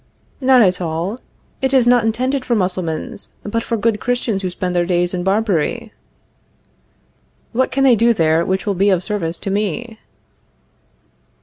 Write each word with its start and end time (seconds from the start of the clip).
None 0.39 0.63
at 0.63 0.81
all; 0.81 1.19
it 1.61 1.75
is 1.75 1.85
not 1.85 2.03
intended 2.03 2.43
for 2.43 2.55
Mussulmans, 2.55 3.33
but 3.43 3.61
for 3.61 3.77
good 3.77 3.99
Christians 3.99 4.41
who 4.41 4.49
spend 4.49 4.75
their 4.75 4.83
days 4.83 5.13
in 5.13 5.23
Barbary. 5.23 5.93
What 7.51 7.69
can 7.71 7.83
they 7.83 7.95
do 7.95 8.11
there 8.11 8.43
which 8.43 8.65
will 8.65 8.73
be 8.73 8.89
of 8.89 9.03
service 9.03 9.37
to 9.37 9.51
me? 9.51 9.99